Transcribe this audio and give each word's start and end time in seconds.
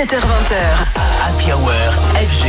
17h20h. 0.00 0.56
Happy 1.22 1.52
Hour 1.52 1.70
FG. 2.14 2.46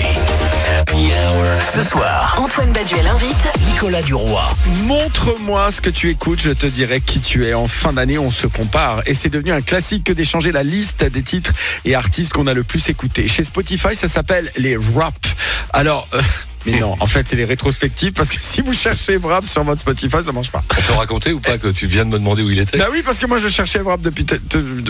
Happy 0.80 1.12
Hour. 1.12 1.62
Ce 1.62 1.84
soir, 1.84 2.38
Antoine 2.40 2.72
Baduel 2.72 3.06
invite 3.06 3.50
Nicolas 3.68 4.02
Duroy. 4.02 4.42
Montre-moi 4.86 5.70
ce 5.70 5.82
que 5.82 5.90
tu 5.90 6.10
écoutes, 6.10 6.40
je 6.40 6.52
te 6.52 6.66
dirai 6.66 7.02
qui 7.02 7.20
tu 7.20 7.46
es. 7.46 7.54
En 7.54 7.68
fin 7.68 7.92
d'année, 7.92 8.18
on 8.18 8.32
se 8.32 8.48
compare. 8.48 9.02
Et 9.06 9.14
c'est 9.14 9.28
devenu 9.28 9.52
un 9.52 9.60
classique 9.60 10.06
que 10.06 10.14
d'échanger 10.14 10.54
la 10.54 10.64
liste 10.64 11.04
des 11.04 11.24
titres 11.24 11.52
et 11.84 11.94
artistes 11.94 12.32
qu'on 12.32 12.48
a 12.48 12.54
le 12.54 12.64
plus 12.64 12.88
écoutés. 12.88 13.28
Chez 13.28 13.44
Spotify, 13.44 13.98
ça 13.98 14.08
s'appelle 14.08 14.50
les 14.56 14.78
rap. 14.78 15.14
Alors, 15.74 16.08
euh, 16.14 16.22
mais 16.66 16.80
non, 16.80 16.96
en 17.00 17.08
fait, 17.08 17.28
c'est 17.28 17.36
les 17.36 17.46
rétrospectives 17.46 18.14
parce 18.14 18.30
que 18.30 18.38
si 18.42 18.62
vous 18.62 18.74
cherchez 18.74 19.18
rap 19.22 19.46
sur 19.46 19.64
votre 19.64 19.82
Spotify, 19.82 20.18
ça 20.24 20.32
marche 20.32 20.52
pas. 20.52 20.64
On 20.78 20.82
peut 20.82 20.94
raconter 20.94 21.34
ou 21.34 21.40
pas 21.40 21.58
que 21.58 21.68
tu 21.68 21.88
viens 21.88 22.06
de 22.06 22.10
me 22.10 22.18
demander 22.18 22.44
où 22.44 22.50
il 22.50 22.60
était? 22.60 22.78
Bah 22.78 22.88
oui, 22.92 23.02
parce 23.04 23.20
que 23.20 23.26
moi 23.26 23.38
je 23.38 23.48
cherchais 23.48 23.80
rap 23.80 24.02
depuis. 24.02 24.26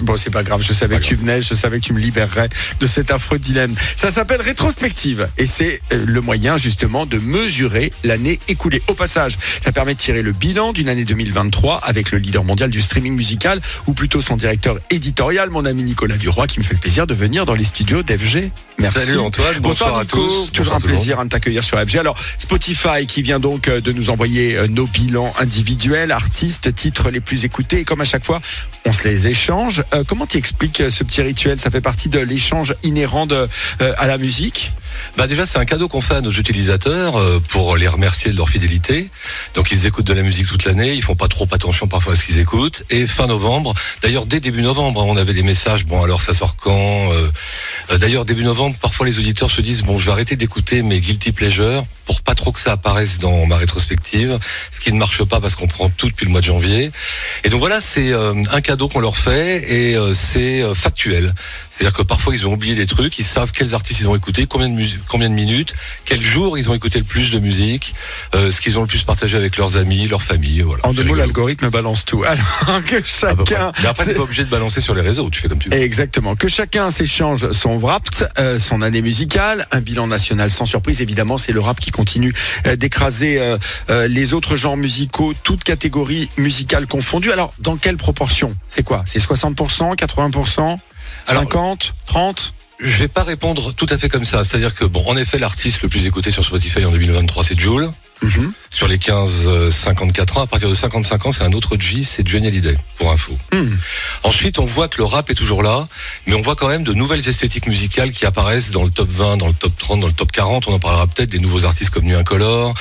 Bon, 0.01 0.17
c'est 0.17 0.29
pas 0.29 0.43
grave, 0.43 0.61
je 0.61 0.73
savais 0.73 0.97
que 0.99 1.03
tu 1.03 1.15
venais, 1.15 1.41
je 1.41 1.53
savais 1.53 1.79
que 1.79 1.85
tu 1.85 1.93
me 1.93 1.99
libérerais 1.99 2.49
de 2.79 2.87
cet 2.87 3.11
affreux 3.11 3.39
dilemme. 3.39 3.73
Ça 3.95 4.11
s'appelle 4.11 4.41
rétrospective 4.41 5.27
et 5.37 5.45
c'est 5.45 5.79
euh, 5.93 6.03
le 6.05 6.21
moyen 6.21 6.57
justement 6.57 7.05
de 7.05 7.17
mesurer 7.17 7.91
l'année 8.03 8.39
écoulée. 8.47 8.81
Au 8.87 8.93
passage, 8.93 9.37
ça 9.63 9.71
permet 9.71 9.93
de 9.93 9.99
tirer 9.99 10.21
le 10.21 10.31
bilan 10.31 10.73
d'une 10.73 10.89
année 10.89 11.05
2023 11.05 11.79
avec 11.83 12.11
le 12.11 12.17
leader 12.17 12.43
mondial 12.43 12.69
du 12.69 12.81
streaming 12.81 13.15
musical 13.15 13.61
ou 13.87 13.93
plutôt 13.93 14.21
son 14.21 14.37
directeur 14.37 14.77
éditorial, 14.89 15.49
mon 15.49 15.65
ami 15.65 15.83
Nicolas 15.83 16.17
Duroy, 16.17 16.47
qui 16.47 16.59
me 16.59 16.63
fait 16.63 16.73
le 16.73 16.79
plaisir 16.79 17.07
de 17.07 17.13
venir 17.13 17.45
dans 17.45 17.53
les 17.53 17.65
studios 17.65 18.03
d'FG. 18.03 18.51
Merci. 18.79 18.99
Salut 18.99 19.19
Antoine, 19.19 19.59
bonsoir, 19.59 19.97
à 19.97 20.01
Nico. 20.03 20.17
tous. 20.17 20.51
Toujours 20.51 20.73
Bonsoir 20.73 20.77
un 20.77 20.81
plaisir 20.81 21.23
de 21.23 21.29
t'accueillir 21.29 21.60
sur 21.61 21.79
FG. 21.79 21.97
Alors, 21.97 22.17
Spotify 22.37 23.05
qui 23.07 23.21
vient 23.21 23.39
donc 23.39 23.67
euh, 23.67 23.81
de 23.81 23.91
nous 23.91 24.09
envoyer 24.09 24.55
euh, 24.55 24.67
nos 24.67 24.85
bilans 24.85 25.33
individuels, 25.39 26.11
artistes, 26.11 26.73
titres 26.75 27.09
les 27.09 27.19
plus 27.19 27.45
écoutés. 27.45 27.79
Et 27.79 27.83
comme 27.83 28.01
à 28.01 28.05
chaque 28.05 28.25
fois, 28.25 28.41
on 28.85 28.93
se 28.93 29.07
les 29.07 29.27
échange. 29.27 29.83
Euh, 29.93 30.03
comment 30.05 30.25
tu 30.25 30.37
expliques 30.37 30.83
ce 30.89 31.03
petit 31.03 31.21
rituel? 31.21 31.59
Ça 31.59 31.69
fait 31.69 31.81
partie 31.81 32.09
de 32.09 32.19
l'échange 32.19 32.75
inhérent 32.83 33.25
de, 33.25 33.47
à 33.79 34.07
la 34.07 34.17
musique? 34.17 34.73
Bah 35.17 35.25
déjà 35.25 35.45
c'est 35.45 35.57
un 35.57 35.65
cadeau 35.65 35.87
qu'on 35.87 36.01
fait 36.01 36.15
à 36.15 36.21
nos 36.21 36.31
utilisateurs 36.31 37.13
pour 37.49 37.77
les 37.77 37.87
remercier 37.87 38.31
de 38.31 38.37
leur 38.37 38.49
fidélité. 38.49 39.09
Donc 39.55 39.71
ils 39.71 39.85
écoutent 39.85 40.05
de 40.05 40.13
la 40.13 40.21
musique 40.21 40.47
toute 40.47 40.65
l'année, 40.65 40.93
ils 40.93 41.01
font 41.01 41.15
pas 41.15 41.27
trop 41.27 41.47
attention 41.51 41.87
parfois 41.87 42.13
à 42.13 42.15
ce 42.15 42.25
qu'ils 42.25 42.39
écoutent. 42.39 42.83
Et 42.89 43.07
fin 43.07 43.27
novembre, 43.27 43.73
d'ailleurs 44.01 44.25
dès 44.25 44.39
début 44.39 44.61
novembre, 44.61 45.01
hein, 45.01 45.05
on 45.07 45.17
avait 45.17 45.33
des 45.33 45.43
messages. 45.43 45.85
Bon 45.85 46.03
alors 46.03 46.21
ça 46.21 46.33
sort 46.33 46.55
quand 46.57 47.09
D'ailleurs 47.99 48.23
début 48.23 48.43
novembre, 48.43 48.75
parfois 48.81 49.05
les 49.05 49.19
auditeurs 49.19 49.51
se 49.51 49.59
disent 49.59 49.83
bon 49.83 49.99
je 49.99 50.05
vais 50.05 50.11
arrêter 50.11 50.35
d'écouter 50.35 50.81
mes 50.81 50.99
guilty 50.99 51.31
pleasures 51.33 51.83
pour 52.05 52.21
pas 52.21 52.35
trop 52.35 52.51
que 52.51 52.59
ça 52.59 52.71
apparaisse 52.73 53.19
dans 53.19 53.45
ma 53.45 53.57
rétrospective, 53.57 54.39
ce 54.71 54.79
qui 54.79 54.93
ne 54.93 54.97
marche 54.97 55.23
pas 55.23 55.39
parce 55.39 55.55
qu'on 55.55 55.67
prend 55.67 55.89
tout 55.89 56.07
depuis 56.07 56.25
le 56.25 56.31
mois 56.31 56.41
de 56.41 56.45
janvier. 56.45 56.91
Et 57.43 57.49
donc 57.49 57.59
voilà 57.59 57.81
c'est 57.81 58.13
euh, 58.13 58.33
un 58.51 58.61
cadeau 58.61 58.87
qu'on 58.87 59.01
leur 59.01 59.17
fait 59.17 59.63
et 59.71 59.95
euh, 59.95 60.13
c'est 60.13 60.61
euh, 60.61 60.73
factuel. 60.73 61.33
C'est-à-dire 61.81 61.97
que 61.97 62.03
parfois 62.03 62.35
ils 62.35 62.45
ont 62.47 62.53
oublié 62.53 62.75
des 62.75 62.85
trucs, 62.85 63.17
ils 63.17 63.25
savent 63.25 63.51
quels 63.51 63.73
artistes 63.73 63.99
ils 64.01 64.07
ont 64.07 64.15
écouté, 64.15 64.45
combien 64.45 64.69
de, 64.69 64.83
combien 65.07 65.29
de 65.29 65.33
minutes, 65.33 65.73
quel 66.05 66.21
jour 66.21 66.55
ils 66.59 66.69
ont 66.69 66.75
écouté 66.75 66.99
le 66.99 67.05
plus 67.05 67.31
de 67.31 67.39
musique, 67.39 67.95
euh, 68.35 68.51
ce 68.51 68.61
qu'ils 68.61 68.77
ont 68.77 68.81
le 68.81 68.87
plus 68.87 69.03
partagé 69.03 69.35
avec 69.35 69.57
leurs 69.57 69.77
amis, 69.77 70.07
leur 70.07 70.21
famille. 70.21 70.61
Voilà. 70.61 70.85
En 70.85 70.93
deux 70.93 71.03
mots, 71.03 71.15
l'algorithme 71.15 71.69
balance 71.69 72.05
tout. 72.05 72.23
Alors 72.67 72.83
que 72.83 72.97
peu 72.97 73.01
près. 73.01 73.55
chacun. 73.55 73.71
Mais 73.81 73.87
après, 73.87 74.03
c'est- 74.03 74.11
t'es 74.11 74.15
pas 74.15 74.21
obligé 74.21 74.43
de 74.43 74.49
balancer 74.51 74.79
sur 74.79 74.93
les 74.93 75.01
réseaux, 75.01 75.27
tu 75.31 75.41
fais 75.41 75.47
comme 75.47 75.57
tu 75.57 75.69
veux. 75.69 75.75
Exactement. 75.75 76.35
Que 76.35 76.47
chacun 76.47 76.91
s'échange 76.91 77.51
son 77.51 77.79
Wrapped, 77.79 78.29
euh, 78.37 78.59
son 78.59 78.83
année 78.83 79.01
musicale, 79.01 79.67
un 79.71 79.81
bilan 79.81 80.05
national 80.05 80.51
sans 80.51 80.65
surprise. 80.65 81.01
Évidemment, 81.01 81.39
c'est 81.39 81.51
le 81.51 81.61
rap 81.61 81.79
qui 81.79 81.89
continue 81.89 82.35
euh, 82.67 82.75
d'écraser 82.75 83.39
euh, 83.39 84.07
les 84.07 84.35
autres 84.35 84.55
genres 84.55 84.77
musicaux, 84.77 85.33
toutes 85.41 85.63
catégories 85.63 86.29
musicales 86.37 86.85
confondues. 86.85 87.31
Alors, 87.31 87.55
dans 87.57 87.75
quelle 87.75 87.97
proportion? 87.97 88.55
C'est 88.67 88.83
quoi? 88.83 89.01
C'est 89.07 89.17
60%, 89.17 89.95
80%, 89.95 90.77
Alors, 91.27 91.43
50, 91.43 91.93
30 92.07 92.53
Je 92.79 92.97
vais 92.97 93.07
pas 93.07 93.23
répondre 93.23 93.73
tout 93.73 93.87
à 93.89 93.97
fait 93.97 94.09
comme 94.09 94.25
ça. 94.25 94.43
C'est-à-dire 94.43 94.75
que, 94.75 94.85
bon, 94.85 95.03
en 95.07 95.17
effet, 95.17 95.39
l'artiste 95.39 95.81
le 95.83 95.89
plus 95.89 96.05
écouté 96.05 96.31
sur 96.31 96.43
Spotify 96.43 96.85
en 96.85 96.91
2023, 96.91 97.43
c'est 97.43 97.59
Jules. 97.59 97.89
Mhm. 98.21 98.53
Sur 98.73 98.87
les 98.87 98.97
15-54 98.97 100.37
ans, 100.37 100.41
à 100.43 100.47
partir 100.47 100.69
de 100.69 100.73
55 100.73 101.25
ans, 101.25 101.31
c'est 101.33 101.43
un 101.43 101.51
autre 101.51 101.75
G, 101.77 102.03
c'est 102.05 102.25
Johnny 102.25 102.47
Hallyday, 102.47 102.77
pour 102.97 103.11
info. 103.11 103.37
Hmm. 103.51 103.69
Ensuite, 104.23 104.59
on 104.59 104.65
voit 104.65 104.87
que 104.87 104.97
le 104.97 105.03
rap 105.03 105.29
est 105.29 105.35
toujours 105.35 105.61
là, 105.61 105.83
mais 106.25 106.35
on 106.35 106.41
voit 106.41 106.55
quand 106.55 106.69
même 106.69 106.83
de 106.85 106.93
nouvelles 106.93 107.27
esthétiques 107.27 107.67
musicales 107.67 108.11
qui 108.11 108.25
apparaissent 108.25 108.71
dans 108.71 108.83
le 108.85 108.89
top 108.89 109.09
20, 109.09 109.35
dans 109.37 109.47
le 109.47 109.53
top 109.53 109.75
30, 109.75 109.99
dans 109.99 110.07
le 110.07 110.13
top 110.13 110.31
40. 110.31 110.69
On 110.69 110.73
en 110.73 110.79
parlera 110.79 111.05
peut-être 111.05 111.29
des 111.29 111.39
nouveaux 111.39 111.65
artistes 111.65 111.89
comme 111.89 112.05
Nu 112.05 112.15
Incolore, 112.15 112.73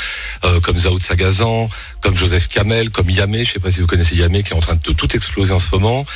euh, 0.44 0.60
comme 0.60 0.78
Zao 0.78 0.96
de 0.96 1.02
Sagazan, 1.02 1.68
comme 2.02 2.14
Joseph 2.16 2.46
Kamel, 2.46 2.90
comme 2.90 3.10
Yamé. 3.10 3.44
Je 3.44 3.54
sais 3.54 3.58
pas 3.58 3.72
si 3.72 3.80
vous 3.80 3.88
connaissez 3.88 4.14
Yamé, 4.14 4.44
qui 4.44 4.52
est 4.52 4.56
en 4.56 4.60
train 4.60 4.76
de 4.76 4.92
tout 4.92 5.16
exploser 5.16 5.52
en 5.52 5.58
ce 5.60 5.70
moment. 5.72 6.06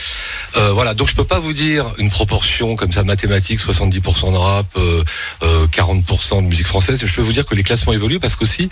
Euh, 0.57 0.71
voilà, 0.71 0.95
donc 0.95 1.09
je 1.09 1.17
peux 1.17 1.25
pas 1.25 1.41
vous 1.41 1.53
dire 1.53 1.87
une 1.99 2.11
proportion 2.11 2.77
comme 2.77 2.93
ça 2.93 3.03
mathématique, 3.03 3.59
70% 3.59 4.31
de 4.33 4.37
rap, 4.37 4.67
euh, 4.77 5.03
euh, 5.43 5.67
40% 5.67 6.43
de 6.43 6.47
musique 6.47 6.69
française. 6.69 7.03
Mais 7.03 7.09
je 7.09 7.15
peux 7.17 7.23
vous 7.23 7.33
dire 7.33 7.45
que 7.45 7.57
les 7.57 7.65
classements 7.65 7.93
évoluent 7.93 8.21
parce 8.21 8.37
qu'aussi 8.37 8.69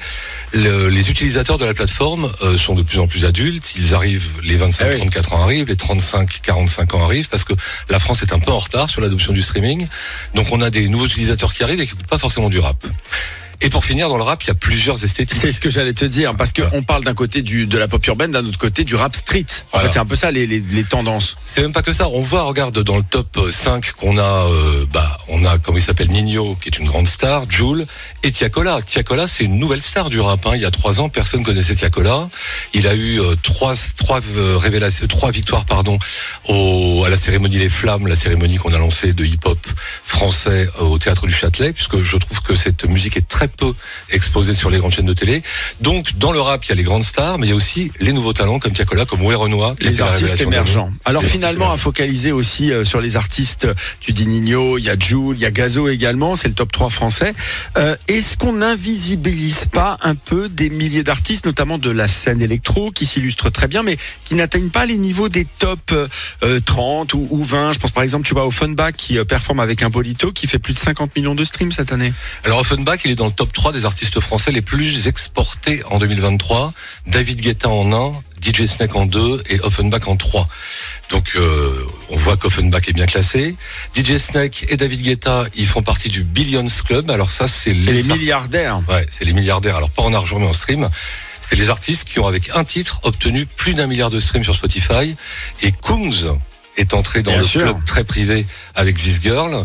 le- 0.53 0.92
les 0.93 1.11
utilisateurs 1.11 1.59
de 1.59 1.65
la 1.65 1.75
plateforme 1.75 2.31
euh, 2.43 2.57
sont 2.57 2.75
de 2.75 2.83
plus 2.83 2.99
en 2.99 3.07
plus 3.07 3.25
adultes. 3.25 3.73
Ils 3.77 3.95
arrivent, 3.95 4.29
les 4.43 4.57
25, 4.57 4.85
Ah 4.85 4.91
oui. 4.93 4.99
34 4.99 5.33
ans 5.33 5.43
arrivent, 5.43 5.67
les 5.67 5.77
35, 5.77 6.41
45 6.43 6.95
ans 6.95 7.05
arrivent 7.05 7.29
parce 7.29 7.45
que 7.45 7.55
la 7.89 7.99
France 7.99 8.23
est 8.23 8.33
un 8.33 8.39
peu 8.39 8.51
en 8.51 8.59
retard 8.59 8.91
sur 8.91 9.01
l'adoption 9.01 9.33
du 9.33 9.43
streaming. 9.43 9.87
Donc 10.35 10.49
on 10.53 10.61
a 10.61 10.71
des 10.71 10.89
nouveaux 10.89 11.07
utilisateurs 11.07 11.53
qui 11.53 11.63
arrivent 11.63 11.81
et 11.81 11.87
qui 11.87 11.95
n'écoutent 11.95 12.09
pas 12.09 12.19
forcément 12.19 12.51
du 12.51 12.59
rap. 12.59 12.85
Et 13.65 13.69
pour 13.69 13.84
finir, 13.84 14.09
dans 14.09 14.17
le 14.17 14.25
rap, 14.25 14.43
il 14.43 14.49
y 14.49 14.50
a 14.50 14.55
plusieurs 14.55 15.03
esthétiques. 15.05 15.39
C'est 15.41 15.53
ce 15.53 15.61
que 15.61 15.71
j'allais 15.71 15.93
te 15.93 16.05
dire, 16.05 16.34
parce 16.37 16.53
qu'on 16.53 16.83
parle 16.83 17.05
d'un 17.05 17.15
côté 17.15 17.43
du, 17.43 17.67
de 17.67 17.78
la 17.78 17.87
pop 17.87 18.05
urbaine, 18.09 18.33
d'un 18.33 18.45
autre 18.45 18.59
côté 18.59 18.83
du 18.83 18.97
rap 18.97 19.15
street. 19.15 19.47
En 19.73 19.78
Voilà. 19.78 19.89
fait, 19.89 19.93
c'est 19.95 19.99
un 20.00 20.05
peu 20.05 20.17
ça 20.17 20.33
les, 20.33 20.47
les, 20.49 20.59
les 20.61 20.83
tendances. 20.84 21.37
C'est 21.47 21.62
même 21.62 21.73
pas 21.73 21.83
que 21.83 21.93
ça. 21.93 22.09
On 22.09 22.23
voit, 22.23 22.43
regarde, 22.43 22.77
dans 22.83 22.97
le 22.97 23.05
top 23.05 23.39
5 23.50 23.93
qu'on 23.93 24.19
a, 24.19 24.23
euh, 24.49 24.84
bah, 24.93 25.17
on 25.28 25.45
a, 25.45 25.59
comment 25.59 25.78
il 25.78 25.83
s'appelle, 25.83 26.09
Nino, 26.09 26.56
qui 26.56 26.69
est 26.71 26.78
une 26.78 26.87
grande 26.87 27.06
star, 27.06 27.45
Jules, 27.49 27.87
et 28.25 28.33
Tiakola. 28.33 28.83
Tiakola, 28.83 29.28
c'est 29.28 29.45
une 29.45 29.59
nouvelle 29.59 29.81
star 29.81 30.11
du 30.11 30.19
rap. 30.19 30.44
hein. 30.47 30.53
Il 30.56 30.61
y 30.61 30.65
a 30.67 30.71
trois 30.73 31.00
ans, 31.00 31.09
personne 31.09 31.44
connaissait 31.44 31.77
Tiakola. 31.77 32.29
Il 32.75 32.89
a 32.89 32.94
eu 32.94 33.21
euh, 33.21 33.37
trois, 33.41 33.75
trois 33.97 34.21
euh, 34.37 34.56
révélations, 34.56 35.06
trois 35.06 35.31
victoires, 35.31 35.65
pardon, 35.67 35.99
au, 36.49 37.05
à 37.06 37.11
la 37.11 37.17
cérémonie 37.17 37.59
Les 37.59 37.69
Flammes, 37.69 38.09
la 38.09 38.17
cérémonie 38.17 38.56
qu'on 38.56 38.73
a 38.75 38.79
lancée 38.79 39.12
de 39.12 39.25
hip-hop 39.25 39.59
français 40.05 40.69
euh, 40.81 40.84
au 40.84 40.99
théâtre 40.99 41.27
du 41.29 41.34
Châtelet, 41.34 41.73
puisque 41.73 42.03
je 42.03 42.17
trouve 42.17 42.41
que 42.43 42.56
cette 42.56 42.84
musique 42.87 43.17
est 43.17 43.29
très 43.29 43.49
peu 43.57 43.73
exposée 44.11 44.55
sur 44.55 44.71
les 44.71 44.79
grandes 44.79 44.93
chaînes 44.93 45.07
de 45.07 45.13
télé. 45.13 45.43
Donc, 45.81 46.17
dans 46.17 46.33
le 46.33 46.41
rap, 46.41 46.65
il 46.65 46.69
y 46.71 46.73
a 46.73 46.75
les 46.75 46.83
grandes 46.83 47.05
stars, 47.05 47.39
mais 47.39 47.47
il 47.47 47.51
y 47.51 47.53
a 47.53 47.57
aussi 47.57 47.91
les 48.01 48.13
nouveaux 48.13 48.33
talents 48.33 48.59
comme 48.59 48.73
Tiakola, 48.73 49.05
comme 49.05 49.23
Ouai 49.23 49.35
Renoir, 49.35 49.75
les 49.81 50.01
artistes 50.01 50.41
émergents. 50.41 50.93
Alors 51.05 51.23
Les 51.23 51.29
finalement, 51.29 51.73
à 51.73 51.77
focaliser 51.77 52.33
aussi 52.33 52.73
euh, 52.73 52.85
sur 52.85 53.01
les 53.01 53.17
artistes, 53.17 53.67
euh, 53.67 53.75
tu 54.01 54.12
dis 54.12 54.27
Nino, 54.27 54.79
il 54.79 54.85
y 54.85 54.91
a 54.91 54.99
Jules, 54.99 55.37
il 55.37 55.41
y 55.41 55.47
a 55.47 55.51
Gazo 55.51 55.89
également, 55.89 56.37
c'est 56.37 56.49
le 56.49 56.55
top 56.55 56.73
3 56.73 56.91
français. 56.91 57.35
Euh, 57.77 57.97
Est-ce 58.09 58.37
qu'on 58.37 58.55
n'invisibilise 58.55 59.67
pas 59.67 59.97
un 60.03 60.15
peu 60.15 60.49
des 60.49 60.71
milliers 60.71 61.03
d'artistes, 61.03 61.47
notamment 61.47 61.79
de 61.79 61.91
la 61.91 62.09
scène 62.09 62.43
électro, 62.43 62.91
qui 62.91 63.07
s'illustrent 63.07 63.51
très 63.51 63.69
bien, 63.69 63.83
mais 63.83 63.97
qui 64.25 64.35
n'atteignent 64.35 64.71
pas 64.71 64.87
les 64.87 64.99
niveaux 64.99 65.29
des 65.29 65.45
top 65.45 65.81
euh, 65.93 66.09
euh, 66.43 66.61
30 66.65 67.15
ou, 67.15 67.27
ou 67.31 67.43
20 67.43 67.73
Je 67.73 67.79
pense 67.79 67.91
par 67.91 68.03
exemple, 68.03 68.27
tu 68.27 68.35
vois, 68.35 68.47
au 68.47 68.51
Funback 68.51 68.97
qui 68.97 69.19
euh, 69.19 69.25
performe 69.25 69.61
avec 69.61 69.83
un 69.83 69.91
Bolito 69.91 70.33
qui 70.33 70.47
fait 70.47 70.59
plus 70.59 70.75
de 70.75 70.79
50 70.79 71.15
millions 71.17 71.35
de 71.35 71.45
streams 71.45 71.73
cette 71.73 71.93
année. 71.93 72.12
Alors 72.45 72.61
Offenbach, 72.61 73.01
il 73.05 73.11
est 73.11 73.15
dans 73.17 73.27
le 73.27 73.33
top 73.33 73.42
3 73.51 73.73
des 73.73 73.85
artistes 73.85 74.21
français 74.21 74.53
les 74.53 74.63
plus 74.63 75.09
exportés 75.09 75.83
en 75.91 75.99
2023. 75.99 76.73
David 77.07 77.41
Guetta 77.41 77.69
en 77.69 77.93
1, 77.93 78.13
DJ 78.43 78.67
Snake 78.67 78.95
en 78.95 79.07
2 79.07 79.41
et 79.49 79.61
Offenbach 79.61 80.07
en 80.07 80.17
3. 80.17 80.47
Donc 81.11 81.33
euh, 81.37 81.85
on 82.11 82.17
voit 82.17 82.37
qu'Offenbach 82.37 82.83
est 82.89 82.93
bien 82.93 83.07
classé. 83.07 83.57
DJ 83.97 84.19
Snake 84.19 84.67
et 84.69 84.77
David 84.77 85.03
Guetta, 85.03 85.45
ils 85.55 85.67
font 85.67 85.83
partie 85.83 86.09
du 86.09 86.23
Billions 86.23 86.67
Club. 86.87 87.11
Alors 87.11 87.31
ça, 87.31 87.49
c'est 87.49 87.73
les, 87.73 87.93
les 87.93 88.11
ar- 88.11 88.17
milliardaires. 88.17 88.81
Ouais, 88.89 89.07
c'est 89.11 89.25
les 89.25 89.33
milliardaires. 89.33 89.77
Alors 89.77 89.91
pas 89.91 90.03
en 90.03 90.13
argent 90.15 90.39
mais 90.39 90.47
en 90.47 90.53
stream. 90.53 90.91
C'est 91.41 91.57
les 91.57 91.71
artistes 91.71 92.05
qui 92.05 92.21
ont 92.21 92.27
avec 92.27 92.51
un 92.55 92.65
titre 92.65 93.01
obtenu 93.03 93.47
plus 93.47 93.75
d'un 93.75 93.87
milliard 93.89 94.11
de 94.11 94.21
streams 94.21 94.45
sur 94.45 94.55
Spotify. 94.55 95.17
Et 95.63 95.73
Kungs 95.73 96.39
est 96.77 96.95
entré 96.95 97.23
dans 97.23 97.33
Bien 97.33 97.41
le 97.41 97.47
sûr. 97.47 97.63
club 97.63 97.85
très 97.85 98.05
privé 98.05 98.47
avec 98.75 98.97
This 98.97 99.21
Girl. 99.23 99.65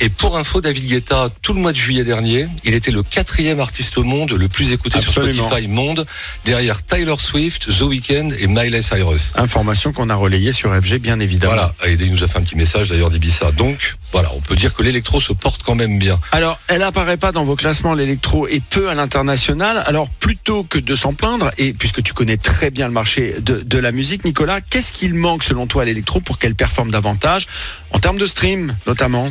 Et 0.00 0.10
pour 0.10 0.36
info, 0.36 0.60
David 0.60 0.86
Guetta, 0.86 1.28
tout 1.42 1.52
le 1.52 1.60
mois 1.60 1.72
de 1.72 1.76
juillet 1.76 2.04
dernier, 2.04 2.48
il 2.64 2.74
était 2.74 2.92
le 2.92 3.02
quatrième 3.02 3.58
artiste 3.58 3.98
au 3.98 4.04
monde 4.04 4.32
le 4.32 4.48
plus 4.48 4.70
écouté 4.70 4.98
Absolument. 4.98 5.32
sur 5.32 5.44
Spotify 5.46 5.66
monde, 5.66 6.06
derrière 6.44 6.84
Tyler 6.84 7.16
Swift, 7.18 7.66
The 7.66 7.82
Weeknd 7.82 8.28
et 8.38 8.46
Miley 8.46 8.82
Cyrus. 8.82 9.32
Information 9.34 9.92
qu'on 9.92 10.08
a 10.08 10.14
relayée 10.14 10.52
sur 10.52 10.72
FG, 10.72 10.98
bien 10.98 11.18
évidemment. 11.18 11.54
Voilà, 11.54 11.74
et 11.84 11.94
il 11.94 12.10
nous 12.12 12.22
a 12.22 12.28
fait 12.28 12.38
un 12.38 12.42
petit 12.42 12.54
message 12.54 12.90
d'ailleurs 12.90 13.10
d'Ibiza. 13.10 13.50
Donc, 13.50 13.96
voilà, 14.12 14.30
on 14.36 14.40
peut 14.40 14.54
dire 14.54 14.72
que 14.72 14.82
l'électro 14.82 15.20
se 15.20 15.32
porte 15.32 15.62
quand 15.64 15.74
même 15.74 15.98
bien. 15.98 16.20
Alors, 16.30 16.60
elle 16.68 16.84
apparaît 16.84 17.16
pas 17.16 17.32
dans 17.32 17.44
vos 17.44 17.56
classements, 17.56 17.94
l'électro, 17.94 18.46
et 18.46 18.60
peu 18.60 18.88
à 18.90 18.94
l'international. 18.94 19.82
Alors, 19.84 20.08
plutôt 20.10 20.62
que 20.62 20.78
de 20.78 20.94
s'en 20.94 21.12
plaindre, 21.12 21.50
et 21.58 21.72
puisque 21.72 22.04
tu 22.04 22.12
connais 22.12 22.36
très 22.36 22.70
bien 22.70 22.86
le 22.86 22.92
marché 22.92 23.34
de, 23.40 23.60
de 23.60 23.78
la 23.78 23.90
musique, 23.90 24.24
Nicolas, 24.24 24.60
qu'est-ce 24.60 24.92
qu'il 24.92 25.14
manque 25.14 25.42
selon 25.42 25.66
toi 25.66 25.82
à 25.82 25.84
l'électro 25.86 26.20
pour 26.20 26.38
qu'elle 26.38 26.54
performe 26.54 26.92
davantage, 26.92 27.48
en 27.90 27.98
termes 27.98 28.18
de 28.18 28.26
stream 28.28 28.76
notamment? 28.86 29.28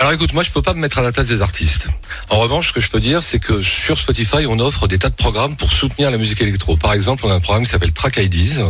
Alors 0.00 0.12
écoute, 0.12 0.32
moi 0.32 0.44
je 0.44 0.52
peux 0.52 0.62
pas 0.62 0.74
me 0.74 0.80
mettre 0.80 0.98
à 0.98 1.02
la 1.02 1.10
place 1.10 1.26
des 1.26 1.42
artistes. 1.42 1.88
En 2.30 2.38
revanche, 2.38 2.68
ce 2.68 2.72
que 2.72 2.80
je 2.80 2.88
peux 2.88 3.00
dire, 3.00 3.24
c'est 3.24 3.40
que 3.40 3.62
sur 3.62 3.98
Spotify, 3.98 4.46
on 4.48 4.60
offre 4.60 4.86
des 4.86 4.96
tas 4.96 5.08
de 5.08 5.14
programmes 5.16 5.56
pour 5.56 5.72
soutenir 5.72 6.12
la 6.12 6.18
musique 6.18 6.40
électro. 6.40 6.76
Par 6.76 6.92
exemple, 6.92 7.26
on 7.26 7.30
a 7.30 7.34
un 7.34 7.40
programme 7.40 7.64
qui 7.64 7.70
s'appelle 7.70 7.92
Track 7.92 8.18
IDs. 8.18 8.62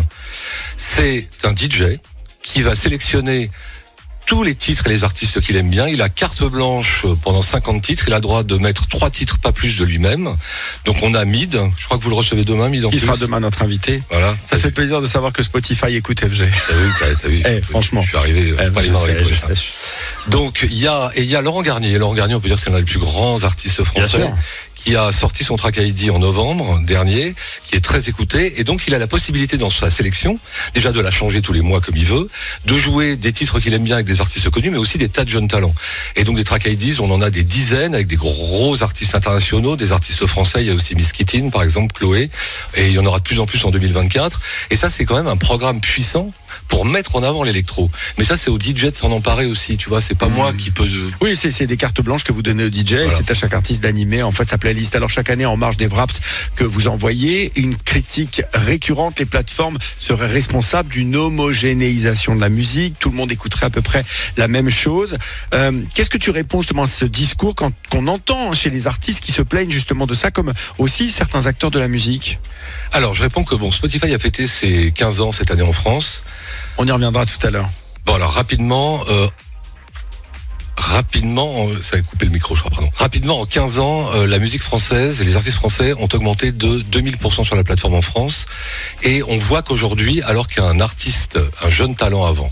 C'est 0.79 1.29
un 1.45 1.55
DJ 1.55 1.99
qui 2.43 2.63
va 2.63 2.75
sélectionner 2.75 3.51
tous 4.29 4.43
les 4.43 4.55
titres 4.55 4.87
et 4.87 4.91
les 4.91 5.05
artistes 5.05 5.41
qu'il 5.41 5.57
aime 5.57 5.71
bien. 5.71 5.89
Il 5.89 6.03
a 6.03 6.11
carte 6.11 6.45
blanche 6.45 7.07
pendant 7.23 7.41
50 7.41 7.81
titres. 7.83 8.05
Il 8.09 8.13
a 8.13 8.17
le 8.17 8.21
droit 8.21 8.43
de 8.43 8.57
mettre 8.57 8.87
trois 8.87 9.09
titres, 9.09 9.39
pas 9.39 9.53
plus 9.53 9.79
de 9.79 9.85
lui-même. 9.85 10.37
Donc 10.85 10.99
on 11.03 11.15
a 11.15 11.25
Mid. 11.25 11.59
Je 11.79 11.85
crois 11.87 11.97
que 11.97 12.03
vous 12.05 12.11
le 12.11 12.17
recevez 12.17 12.45
demain, 12.45 12.69
Mid. 12.69 12.85
En 12.85 12.91
Qui 12.91 12.99
plus. 12.99 13.07
sera 13.07 13.17
demain 13.17 13.41
notre 13.41 13.63
invité. 13.63 14.03
Voilà. 14.11 14.37
Ça 14.45 14.59
fait 14.59 14.71
plaisir 14.71 15.01
de 15.01 15.07
savoir 15.07 15.33
que 15.33 15.43
Spotify 15.43 15.95
écoute 15.97 16.21
FG. 16.21 16.47
T'as 16.69 16.75
vu, 16.75 16.91
t'as- 16.99 17.15
t'as 17.15 17.29
vu. 17.29 17.43
Eh, 17.47 17.63
franchement. 17.63 18.03
Je 18.03 18.09
suis 18.09 18.17
arrivé. 18.19 18.53
Eh, 18.55 18.71
pas 18.71 18.83
les 18.83 18.89
je 18.89 18.93
les 18.93 18.99
sais, 18.99 19.25
je 19.25 19.47
hein. 19.47 19.55
Donc 20.29 20.67
il 20.71 20.77
y 20.79 20.87
a 20.87 21.11
et 21.15 21.23
il 21.23 21.29
y 21.31 21.35
a 21.35 21.41
Laurent 21.41 21.63
Garnier. 21.63 21.97
Laurent 21.97 22.13
Garnier, 22.15 22.35
on 22.35 22.41
peut 22.41 22.49
dire 22.49 22.59
que 22.59 22.63
c'est 22.63 22.71
l'un 22.71 22.81
des 22.81 22.85
plus 22.85 22.99
grands 22.99 23.43
artistes 23.45 23.77
Bien 23.81 23.85
français 23.87 24.09
sûr. 24.19 24.37
Qui 24.89 24.97
a 24.97 25.13
sorti 25.13 25.45
son 25.45 25.57
track 25.57 25.77
ID 25.77 26.09
en 26.09 26.19
novembre 26.19 26.81
dernier, 26.81 27.35
qui 27.67 27.77
est 27.77 27.83
très 27.83 28.09
écouté 28.09 28.59
et 28.59 28.65
donc 28.65 28.85
il 28.87 28.95
a 28.95 28.99
la 28.99 29.07
possibilité 29.07 29.59
dans 29.59 29.69
sa 29.69 29.91
sélection 29.91 30.41
déjà 30.73 30.93
de 30.93 31.01
la 31.03 31.11
changer 31.11 31.43
tous 31.43 31.53
les 31.53 31.61
mois 31.61 31.83
comme 31.83 31.99
il 31.99 32.07
veut, 32.07 32.27
de 32.65 32.79
jouer 32.79 33.17
des 33.17 33.31
titres 33.33 33.61
qu'il 33.61 33.75
aime 33.75 33.85
bien 33.85 33.97
avec 33.97 34.07
des 34.07 34.23
artistes 34.23 34.49
connus, 34.49 34.71
mais 34.71 34.79
aussi 34.79 34.97
des 34.97 35.11
tas 35.11 35.25
de 35.25 35.29
jeunes 35.29 35.47
talents. 35.47 35.75
Et 36.17 36.25
donc 36.25 36.37
des 36.37 36.45
track 36.45 36.65
IDs, 36.65 37.03
on 37.03 37.11
en 37.11 37.21
a 37.21 37.29
des 37.29 37.43
dizaines 37.43 37.95
avec 37.95 38.07
des 38.07 38.17
gros 38.17 38.83
artistes 38.83 39.15
internationaux, 39.15 39.77
des 39.77 39.93
artistes 39.93 40.25
français. 40.25 40.63
Il 40.63 40.69
y 40.69 40.71
a 40.71 40.75
aussi 40.75 40.95
Miss 40.95 41.13
Kittin, 41.13 41.51
par 41.51 41.65
exemple, 41.65 41.93
Chloé, 41.93 42.31
et 42.75 42.87
il 42.87 42.93
y 42.93 42.99
en 42.99 43.05
aura 43.05 43.19
de 43.19 43.25
plus 43.25 43.41
en 43.41 43.45
plus 43.45 43.63
en 43.67 43.71
2024. 43.71 44.41
Et 44.71 44.77
ça, 44.77 44.89
c'est 44.89 45.05
quand 45.05 45.17
même 45.17 45.27
un 45.27 45.37
programme 45.37 45.83
puissant 45.83 46.31
pour 46.67 46.85
mettre 46.85 47.17
en 47.17 47.23
avant 47.23 47.43
l'électro. 47.43 47.91
Mais 48.19 48.25
ça, 48.25 48.37
c'est 48.37 48.51
au 48.51 48.59
DJ 48.59 48.87
de 48.87 48.95
s'en 48.95 49.11
emparer 49.13 49.47
aussi. 49.47 49.77
Tu 49.77 49.89
vois, 49.89 50.01
c'est 50.01 50.15
pas 50.15 50.29
moi 50.29 50.53
qui 50.53 50.71
peux. 50.71 50.87
Oui, 51.21 51.37
c'est 51.37 51.67
des 51.67 51.77
cartes 51.77 52.01
blanches 52.01 52.25
que 52.25 52.33
vous 52.33 52.43
donnez 52.43 52.65
au 52.65 52.71
DJ. 52.73 52.93
et 52.93 52.97
Voilà. 53.05 53.11
C'est 53.17 53.31
à 53.31 53.35
chaque 53.35 53.55
artiste 53.55 53.83
d'animer 53.83 54.23
en 54.23 54.31
fait 54.31 54.49
sa 54.49 54.59
playlist. 54.59 54.95
Alors 54.97 55.09
chaque 55.09 55.31
année, 55.31 55.47
en 55.47 55.57
marge 55.57 55.77
des 55.77 55.87
Wrapped 55.87 56.19
que 56.57 56.65
vous 56.65 56.89
envoyez, 56.89 57.53
une 57.57 57.77
critique 57.77 58.43
récurrente. 58.53 59.19
Les 59.19 59.27
plateformes 59.27 59.79
seraient 60.01 60.27
responsables 60.27 60.89
d'une 60.91 61.17
homogénéisation 61.17 62.35
de 62.35 62.41
la 62.41 62.49
musique. 62.49 62.99
Tout 62.99 63.11
le 63.11 63.17
monde 63.17 63.33
écouterait 63.33 63.67
à 63.67 63.71
peu 63.71 63.83
près 63.83 64.05
la 64.37 64.49
même 64.49 64.71
chose. 64.71 65.19
Euh, 65.55 65.73
Qu'est-ce 65.95 66.11
que 66.11 66.19
tu 66.19 66.31
réponds 66.31 66.61
justement 66.61 66.83
à 66.83 66.87
ce 66.87 67.05
discours 67.05 67.55
qu'on 67.55 68.07
entend 68.07 68.53
chez 68.55 68.71
les 68.71 68.87
artistes 68.87 69.23
qui 69.23 69.33
se 69.33 69.43
plaignent 69.43 69.71
justement 69.71 70.07
de 70.07 70.15
ça, 70.15 70.31
comme 70.31 70.53
aussi 70.79 71.11
certains 71.11 71.47
acteurs 71.47 71.71
de 71.71 71.79
la 71.79 71.89
musique? 71.89 72.39
Alors, 72.93 73.15
je 73.15 73.23
réponds 73.23 73.45
que 73.45 73.55
bon, 73.55 73.71
Spotify 73.71 74.15
a 74.15 74.19
fêté 74.19 74.47
ses 74.47 74.93
15 74.93 75.21
ans 75.21 75.33
cette 75.33 75.51
année 75.51 75.63
en 75.63 75.73
France. 75.73 76.23
On 76.79 76.87
y 76.87 76.93
reviendra 76.93 77.27
tout 77.27 77.45
à 77.45 77.51
l'heure. 77.51 77.69
Bon, 78.07 78.15
alors 78.15 78.31
rapidement, 78.31 79.03
euh, 79.09 79.27
rapidement, 80.77 81.67
euh, 81.67 81.83
ça 81.83 81.97
a 81.97 82.01
coupé 82.01 82.25
le 82.25 82.31
micro, 82.31 82.55
je 82.55 82.61
crois, 82.61 82.71
pardon. 82.71 82.89
Rapidement, 82.95 83.41
en 83.41 83.47
15 83.47 83.81
ans, 83.81 84.11
euh, 84.15 84.27
la 84.29 84.39
musique 84.39 84.63
française 84.63 85.21
et 85.21 85.25
les 85.25 85.35
artistes 85.35 85.57
français 85.57 85.93
ont 85.95 86.09
augmenté 86.13 86.53
de 86.53 86.81
2000% 86.83 87.43
sur 87.43 87.57
la 87.57 87.65
plateforme 87.65 87.95
en 87.95 88.01
France. 88.01 88.47
Et 89.03 89.25
on 89.25 89.39
voit 89.39 89.63
qu'aujourd'hui, 89.63 90.23
alors 90.23 90.47
qu'un 90.47 90.79
artiste, 90.79 91.37
un 91.61 91.69
jeune 91.69 91.97
talent 91.97 92.25
avant, 92.25 92.51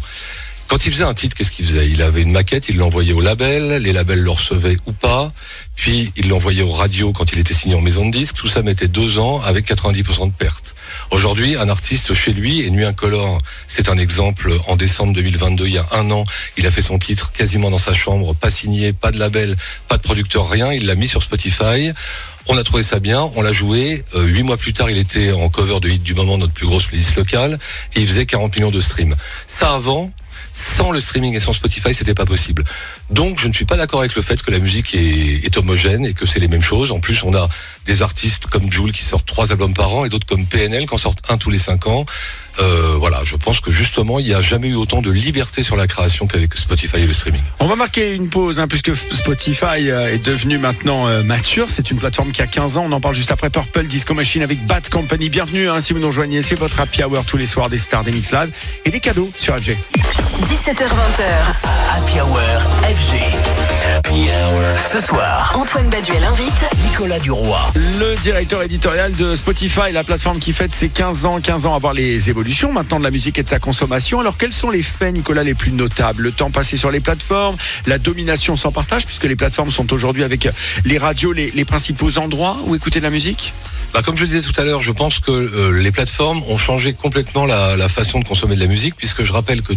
quand 0.68 0.84
il 0.84 0.92
faisait 0.92 1.04
un 1.04 1.14
titre, 1.14 1.36
qu'est-ce 1.36 1.50
qu'il 1.50 1.64
faisait? 1.64 1.88
Il 1.88 2.02
avait 2.02 2.22
une 2.22 2.32
maquette, 2.32 2.68
il 2.68 2.76
l'envoyait 2.76 3.12
au 3.12 3.20
label, 3.20 3.82
les 3.82 3.92
labels 3.92 4.20
le 4.20 4.30
recevaient 4.30 4.76
ou 4.86 4.92
pas, 4.92 5.28
puis 5.76 6.12
il 6.16 6.28
l'envoyait 6.28 6.62
aux 6.62 6.72
radios 6.72 7.12
quand 7.12 7.32
il 7.32 7.38
était 7.38 7.54
signé 7.54 7.74
en 7.74 7.80
maison 7.80 8.06
de 8.06 8.10
disque, 8.10 8.34
tout 8.34 8.48
ça 8.48 8.62
mettait 8.62 8.88
deux 8.88 9.18
ans 9.18 9.40
avec 9.42 9.66
90% 9.66 10.28
de 10.28 10.32
pertes. 10.32 10.74
Aujourd'hui, 11.10 11.56
un 11.56 11.68
artiste 11.68 12.14
chez 12.14 12.32
lui, 12.32 12.60
et 12.60 12.70
Nuit 12.70 12.84
Incolore, 12.84 13.38
c'est 13.68 13.88
un 13.88 13.96
exemple, 13.96 14.58
en 14.66 14.76
décembre 14.76 15.12
2022, 15.12 15.66
il 15.66 15.74
y 15.74 15.78
a 15.78 15.86
un 15.92 16.10
an, 16.10 16.24
il 16.56 16.66
a 16.66 16.70
fait 16.70 16.82
son 16.82 16.98
titre 16.98 17.32
quasiment 17.32 17.70
dans 17.70 17.78
sa 17.78 17.94
chambre, 17.94 18.34
pas 18.34 18.50
signé, 18.50 18.92
pas 18.92 19.12
de 19.12 19.18
label, 19.18 19.56
pas 19.88 19.98
de 19.98 20.02
producteur, 20.02 20.48
rien, 20.48 20.72
il 20.72 20.86
l'a 20.86 20.94
mis 20.94 21.08
sur 21.08 21.22
Spotify. 21.22 21.92
On 22.48 22.56
a 22.56 22.62
trouvé 22.62 22.84
ça 22.84 23.00
bien, 23.00 23.30
on 23.34 23.42
l'a 23.42 23.52
joué. 23.52 24.04
Euh, 24.14 24.24
Huit 24.24 24.44
mois 24.44 24.56
plus 24.56 24.72
tard, 24.72 24.88
il 24.88 24.98
était 24.98 25.32
en 25.32 25.48
cover 25.48 25.80
de 25.80 25.88
hit 25.88 26.02
du 26.02 26.14
moment, 26.14 26.38
notre 26.38 26.52
plus 26.52 26.66
grosse 26.66 26.86
playlist 26.86 27.16
locale, 27.16 27.58
et 27.96 28.00
il 28.00 28.06
faisait 28.06 28.24
40 28.24 28.54
millions 28.54 28.70
de 28.70 28.80
streams. 28.80 29.16
Ça 29.48 29.74
avant, 29.74 30.12
sans 30.56 30.90
le 30.90 31.00
streaming 31.00 31.34
et 31.34 31.40
sans 31.40 31.52
Spotify, 31.52 31.92
c'était 31.92 32.14
pas 32.14 32.24
possible. 32.24 32.64
Donc, 33.10 33.38
je 33.38 33.48
ne 33.48 33.52
suis 33.52 33.64
pas 33.64 33.76
d'accord 33.76 34.00
avec 34.00 34.14
le 34.14 34.22
fait 34.22 34.42
que 34.42 34.50
la 34.50 34.58
musique 34.58 34.94
est, 34.94 35.44
est 35.44 35.56
homogène 35.56 36.04
et 36.04 36.12
que 36.12 36.26
c'est 36.26 36.40
les 36.40 36.48
mêmes 36.48 36.62
choses. 36.62 36.90
En 36.90 37.00
plus, 37.00 37.22
on 37.22 37.34
a 37.34 37.48
des 37.84 38.02
artistes 38.02 38.46
comme 38.46 38.70
Jules 38.70 38.92
qui 38.92 39.04
sortent 39.04 39.26
trois 39.26 39.52
albums 39.52 39.74
par 39.74 39.94
an 39.94 40.04
et 40.04 40.08
d'autres 40.08 40.26
comme 40.26 40.46
PNL 40.46 40.86
qui 40.86 40.94
en 40.94 40.98
sortent 40.98 41.22
un 41.28 41.38
tous 41.38 41.50
les 41.50 41.58
cinq 41.58 41.86
ans. 41.86 42.04
Euh, 42.58 42.96
voilà, 42.98 43.20
je 43.24 43.36
pense 43.36 43.60
que 43.60 43.70
justement, 43.70 44.18
il 44.18 44.26
n'y 44.26 44.34
a 44.34 44.40
jamais 44.40 44.68
eu 44.68 44.74
autant 44.74 45.02
de 45.02 45.10
liberté 45.10 45.62
sur 45.62 45.76
la 45.76 45.86
création 45.86 46.26
qu'avec 46.26 46.56
Spotify 46.56 46.96
et 46.98 47.06
le 47.06 47.12
streaming. 47.12 47.42
On 47.58 47.66
va 47.66 47.76
marquer 47.76 48.14
une 48.14 48.28
pause, 48.28 48.60
hein, 48.60 48.66
puisque 48.66 48.96
Spotify 48.96 49.90
euh, 49.90 50.12
est 50.12 50.24
devenu 50.24 50.58
maintenant 50.58 51.06
euh, 51.06 51.22
mature. 51.22 51.66
C'est 51.68 51.90
une 51.90 51.98
plateforme 51.98 52.32
qui 52.32 52.42
a 52.42 52.46
15 52.46 52.78
ans. 52.78 52.84
On 52.86 52.92
en 52.92 53.00
parle 53.00 53.14
juste 53.14 53.30
après 53.30 53.50
Purple 53.50 53.84
Disco 53.84 54.14
Machine 54.14 54.42
avec 54.42 54.64
Bad 54.66 54.88
Company. 54.88 55.28
Bienvenue 55.28 55.68
hein, 55.68 55.80
si 55.80 55.92
vous 55.92 56.00
nous 56.00 56.06
rejoignez. 56.06 56.40
C'est 56.42 56.54
votre 56.54 56.80
happy 56.80 57.04
hour 57.04 57.24
tous 57.24 57.36
les 57.36 57.46
soirs 57.46 57.68
des 57.68 57.78
stars 57.78 58.04
des 58.04 58.12
Mix 58.12 58.32
Live 58.32 58.50
et 58.84 58.90
des 58.90 59.00
cadeaux 59.00 59.30
sur 59.38 59.54
FG. 59.56 59.76
17h20h, 60.46 61.24
Happy 61.94 62.20
Hour 62.20 62.38
FG. 62.82 62.95
Happy 62.96 64.28
Hour. 64.30 64.62
Ce 64.78 65.00
soir, 65.00 65.52
Antoine 65.54 65.88
Baduel 65.90 66.24
invite 66.24 66.66
Nicolas 66.82 67.18
Duroy. 67.18 67.58
Le 67.98 68.14
directeur 68.22 68.62
éditorial 68.62 69.12
de 69.12 69.34
Spotify, 69.34 69.92
la 69.92 70.02
plateforme 70.02 70.38
qui 70.38 70.54
fête 70.54 70.74
ses 70.74 70.88
15 70.88 71.26
ans, 71.26 71.40
15 71.40 71.66
ans 71.66 71.74
à 71.74 71.78
voir 71.78 71.92
les 71.92 72.30
évolutions 72.30 72.72
maintenant 72.72 72.98
de 72.98 73.04
la 73.04 73.10
musique 73.10 73.38
et 73.38 73.42
de 73.42 73.48
sa 73.48 73.58
consommation. 73.58 74.20
Alors 74.20 74.38
quels 74.38 74.54
sont 74.54 74.70
les 74.70 74.82
faits, 74.82 75.14
Nicolas, 75.14 75.44
les 75.44 75.54
plus 75.54 75.72
notables? 75.72 76.22
Le 76.22 76.32
temps 76.32 76.50
passé 76.50 76.78
sur 76.78 76.90
les 76.90 77.00
plateformes, 77.00 77.56
la 77.86 77.98
domination 77.98 78.56
sans 78.56 78.72
partage, 78.72 79.04
puisque 79.04 79.24
les 79.24 79.36
plateformes 79.36 79.70
sont 79.70 79.92
aujourd'hui 79.92 80.24
avec 80.24 80.48
les 80.84 80.96
radios 80.98 81.32
les, 81.32 81.50
les 81.50 81.64
principaux 81.66 82.16
endroits 82.16 82.56
où 82.64 82.74
écouter 82.74 83.00
de 83.00 83.04
la 83.04 83.10
musique? 83.10 83.52
Bah, 83.92 84.02
comme 84.02 84.16
je 84.16 84.22
le 84.22 84.28
disais 84.28 84.42
tout 84.42 84.58
à 84.60 84.64
l'heure, 84.64 84.82
je 84.82 84.92
pense 84.92 85.20
que 85.20 85.30
euh, 85.30 85.70
les 85.82 85.90
plateformes 85.90 86.42
ont 86.48 86.58
changé 86.58 86.92
complètement 86.92 87.46
la, 87.46 87.88
façon 87.88 88.18
de 88.20 88.24
consommer 88.24 88.54
de 88.54 88.60
la 88.60 88.66
musique, 88.66 88.94
puisque 88.96 89.24
je 89.24 89.32
rappelle 89.32 89.62
que 89.62 89.72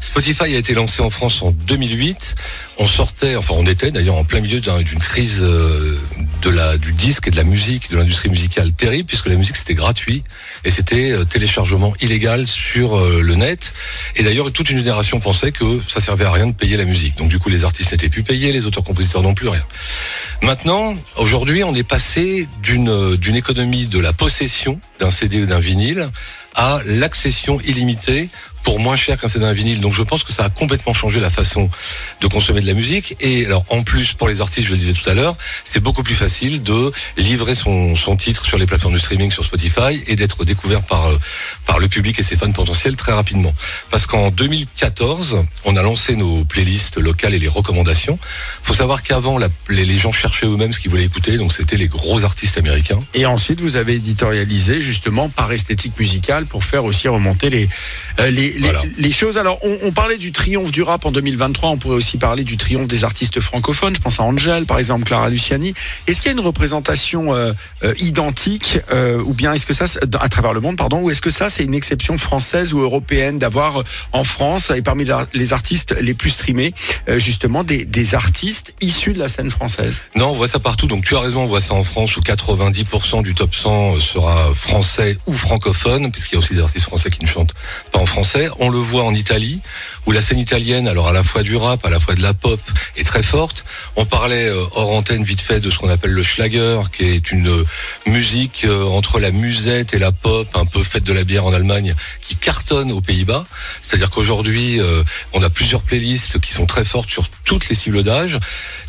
Spotify 0.00 0.54
a 0.54 0.58
été 0.58 0.72
lancé 0.74 1.02
en 1.02 1.10
France 1.10 1.42
en 1.42 1.50
2008. 1.50 2.34
On 2.78 2.86
sortait, 2.86 3.36
enfin 3.36 3.54
on 3.56 3.66
était 3.66 3.90
d'ailleurs 3.90 4.16
en 4.16 4.24
plein 4.24 4.40
milieu 4.40 4.60
d'un- 4.60 4.82
d'une 4.82 4.98
crise 4.98 5.40
euh, 5.42 5.98
de 6.44 6.50
la 6.50 6.76
du 6.76 6.92
disque 6.92 7.28
et 7.28 7.30
de 7.30 7.36
la 7.36 7.44
musique, 7.44 7.90
de 7.90 7.96
l'industrie 7.96 8.28
musicale 8.28 8.72
terrible, 8.72 9.06
puisque 9.06 9.28
la 9.28 9.34
musique 9.34 9.56
c'était 9.56 9.74
gratuit 9.74 10.22
et 10.64 10.70
c'était 10.70 11.10
euh, 11.10 11.24
téléchargement 11.24 11.94
illégal 12.00 12.46
sur 12.46 12.98
euh, 12.98 13.22
le 13.22 13.34
net. 13.34 13.72
Et 14.16 14.22
d'ailleurs 14.22 14.52
toute 14.52 14.68
une 14.70 14.78
génération 14.78 15.20
pensait 15.20 15.52
que 15.52 15.80
ça 15.88 16.00
servait 16.00 16.26
à 16.26 16.32
rien 16.32 16.46
de 16.46 16.52
payer 16.52 16.76
la 16.76 16.84
musique. 16.84 17.16
Donc 17.16 17.28
du 17.28 17.38
coup 17.38 17.48
les 17.48 17.64
artistes 17.64 17.92
n'étaient 17.92 18.10
plus 18.10 18.22
payés, 18.22 18.52
les 18.52 18.66
auteurs-compositeurs 18.66 19.22
non 19.22 19.34
plus 19.34 19.48
rien. 19.48 19.64
Maintenant, 20.42 20.94
aujourd'hui, 21.16 21.64
on 21.64 21.74
est 21.74 21.82
passé 21.82 22.46
d'une 22.62 22.90
euh, 22.90 23.16
d'une 23.16 23.36
économie 23.36 23.86
de 23.86 23.98
la 23.98 24.12
possession 24.12 24.78
d'un 25.00 25.10
CD 25.10 25.42
ou 25.42 25.46
d'un 25.46 25.60
vinyle 25.60 26.10
à 26.54 26.80
l'accession 26.86 27.60
illimitée 27.60 28.28
pour 28.64 28.80
moins 28.80 28.96
cher 28.96 29.20
qu'un 29.20 29.28
CD 29.28 29.52
vinyle. 29.52 29.80
Donc 29.80 29.92
je 29.92 30.02
pense 30.02 30.24
que 30.24 30.32
ça 30.32 30.44
a 30.44 30.48
complètement 30.48 30.94
changé 30.94 31.20
la 31.20 31.30
façon 31.30 31.70
de 32.20 32.26
consommer 32.26 32.60
de 32.62 32.66
la 32.66 32.72
musique. 32.72 33.14
Et 33.20 33.44
alors 33.44 33.64
en 33.68 33.82
plus 33.82 34.14
pour 34.14 34.26
les 34.26 34.40
artistes, 34.40 34.66
je 34.66 34.72
le 34.72 34.78
disais 34.78 34.94
tout 34.94 35.08
à 35.08 35.14
l'heure, 35.14 35.36
c'est 35.64 35.80
beaucoup 35.80 36.02
plus 36.02 36.14
facile 36.14 36.62
de 36.62 36.90
livrer 37.16 37.54
son, 37.54 37.94
son 37.94 38.16
titre 38.16 38.46
sur 38.46 38.58
les 38.58 38.66
plateformes 38.66 38.94
de 38.94 38.98
streaming 38.98 39.30
sur 39.30 39.44
Spotify 39.44 40.02
et 40.06 40.16
d'être 40.16 40.44
découvert 40.44 40.82
par 40.82 41.06
euh, 41.06 41.18
par 41.66 41.78
le 41.78 41.88
public 41.88 42.18
et 42.18 42.22
ses 42.22 42.36
fans 42.36 42.50
potentiels 42.50 42.96
très 42.96 43.12
rapidement. 43.12 43.54
Parce 43.90 44.06
qu'en 44.06 44.30
2014, 44.30 45.44
on 45.64 45.76
a 45.76 45.82
lancé 45.82 46.16
nos 46.16 46.44
playlists 46.44 46.96
locales 46.96 47.34
et 47.34 47.38
les 47.38 47.48
recommandations. 47.48 48.18
Faut 48.62 48.74
savoir 48.74 49.02
qu'avant, 49.02 49.38
les 49.68 49.98
gens 49.98 50.12
cherchaient 50.12 50.46
eux-mêmes 50.46 50.72
ce 50.72 50.80
qu'ils 50.80 50.90
voulaient 50.90 51.04
écouter, 51.04 51.36
donc 51.36 51.52
c'était 51.52 51.76
les 51.76 51.88
gros 51.88 52.24
artistes 52.24 52.56
américains. 52.56 53.00
Et 53.12 53.26
ensuite, 53.26 53.60
vous 53.60 53.76
avez 53.76 53.94
éditorialisé 53.94 54.80
justement 54.80 55.28
par 55.28 55.52
esthétique 55.52 55.98
musicale 55.98 56.43
pour 56.44 56.64
faire 56.64 56.84
aussi 56.84 57.08
remonter 57.08 57.50
les, 57.50 57.68
euh, 58.20 58.30
les, 58.30 58.50
les, 58.52 58.58
Voilà. 58.58 58.82
les 58.96 59.10
choses. 59.12 59.38
Alors, 59.38 59.58
on, 59.62 59.78
on 59.82 59.92
parlait 59.92 60.18
du 60.18 60.32
triomphe 60.32 60.70
du 60.72 60.82
rap 60.82 61.04
en 61.06 61.10
2023. 61.12 61.70
On 61.70 61.76
pourrait 61.78 61.96
aussi 61.96 62.18
parler 62.18 62.44
du 62.44 62.56
triomphe 62.56 62.86
des 62.88 63.04
artistes 63.04 63.40
francophones. 63.40 63.94
Je 63.96 64.00
pense 64.00 64.20
à 64.20 64.22
Angèle, 64.22 64.66
par 64.66 64.78
exemple, 64.78 65.04
Clara 65.04 65.28
Luciani. 65.28 65.74
Est-ce 66.06 66.20
qu'il 66.20 66.30
y 66.30 66.34
a 66.34 66.38
une 66.38 66.44
représentation 66.44 67.34
euh, 67.34 67.52
euh, 67.82 67.94
identique 67.98 68.78
euh, 68.92 69.22
ou 69.22 69.34
bien 69.34 69.52
est-ce 69.52 69.66
que 69.66 69.72
ça, 69.74 69.86
à 70.20 70.28
travers 70.28 70.52
le 70.52 70.60
monde, 70.60 70.76
pardon, 70.76 71.00
ou 71.00 71.10
est-ce 71.10 71.22
que 71.22 71.30
ça, 71.30 71.48
c'est 71.48 71.64
une 71.64 71.74
exception 71.74 72.16
française 72.18 72.72
ou 72.72 72.80
européenne 72.80 73.38
d'avoir 73.38 73.82
en 74.12 74.24
France 74.24 74.70
et 74.74 74.82
parmi 74.82 75.04
les 75.32 75.52
artistes 75.52 75.94
les 76.00 76.14
plus 76.14 76.30
streamés, 76.30 76.74
euh, 77.08 77.18
justement, 77.18 77.64
des, 77.64 77.84
des 77.84 78.14
artistes 78.14 78.74
issus 78.80 79.12
de 79.12 79.18
la 79.18 79.28
scène 79.28 79.50
française? 79.50 80.02
Non, 80.14 80.28
on 80.28 80.32
voit 80.32 80.48
ça 80.48 80.58
partout. 80.58 80.86
Donc 80.86 81.04
tu 81.04 81.16
as 81.16 81.20
raison, 81.20 81.42
on 81.42 81.46
voit 81.46 81.60
ça 81.60 81.74
en 81.74 81.84
France 81.84 82.16
où 82.16 82.20
90% 82.20 83.22
du 83.22 83.34
top 83.34 83.54
100 83.54 84.00
sera 84.00 84.52
français 84.54 85.18
ou 85.26 85.34
francophone, 85.34 86.10
puisqu'il 86.12 86.33
a 86.36 86.38
aussi 86.38 86.54
des 86.54 86.62
artistes 86.62 86.86
français 86.86 87.10
qui 87.10 87.22
ne 87.24 87.28
chantent 87.28 87.54
pas 87.92 87.98
en 87.98 88.06
français. 88.06 88.48
On 88.58 88.68
le 88.68 88.78
voit 88.78 89.04
en 89.04 89.14
Italie, 89.14 89.60
où 90.06 90.12
la 90.12 90.22
scène 90.22 90.38
italienne, 90.38 90.88
alors 90.88 91.08
à 91.08 91.12
la 91.12 91.22
fois 91.22 91.42
du 91.42 91.56
rap, 91.56 91.84
à 91.84 91.90
la 91.90 92.00
fois 92.00 92.14
de 92.14 92.22
la 92.22 92.34
pop, 92.34 92.60
est 92.96 93.04
très 93.04 93.22
forte. 93.22 93.64
On 93.96 94.04
parlait 94.04 94.48
euh, 94.48 94.64
hors 94.72 94.90
antenne 94.90 95.24
vite 95.24 95.40
fait 95.40 95.60
de 95.60 95.70
ce 95.70 95.78
qu'on 95.78 95.88
appelle 95.88 96.12
le 96.12 96.22
Schlager, 96.22 96.80
qui 96.96 97.04
est 97.04 97.30
une 97.30 97.48
euh, 97.48 97.64
musique 98.06 98.64
euh, 98.64 98.84
entre 98.84 99.18
la 99.18 99.30
musette 99.30 99.94
et 99.94 99.98
la 99.98 100.12
pop, 100.12 100.48
un 100.54 100.66
peu 100.66 100.82
faite 100.82 101.04
de 101.04 101.12
la 101.12 101.24
bière 101.24 101.44
en 101.44 101.52
Allemagne, 101.52 101.94
qui 102.26 102.36
cartonne 102.36 102.90
aux 102.90 103.00
Pays-Bas. 103.00 103.46
C'est-à-dire 103.82 104.10
qu'aujourd'hui, 104.10 104.80
euh, 104.80 105.02
on 105.32 105.42
a 105.42 105.50
plusieurs 105.50 105.82
playlists 105.82 106.40
qui 106.40 106.52
sont 106.52 106.66
très 106.66 106.84
fortes 106.84 107.10
sur 107.10 107.28
toutes 107.44 107.68
les 107.68 107.74
cibles 107.74 108.02
d'âge. 108.02 108.38